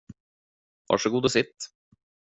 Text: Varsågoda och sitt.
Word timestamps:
Varsågoda 0.87 1.25
och 1.25 1.31
sitt. 1.31 1.67